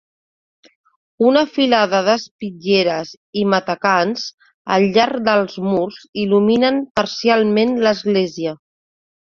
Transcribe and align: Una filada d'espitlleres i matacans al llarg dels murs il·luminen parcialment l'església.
Una 1.31 1.43
filada 1.57 1.99
d'espitlleres 2.07 3.13
i 3.43 3.45
matacans 3.53 4.27
al 4.77 4.89
llarg 4.97 5.29
dels 5.31 5.63
murs 5.71 6.03
il·luminen 6.27 6.85
parcialment 7.03 7.81
l'església. 7.87 8.59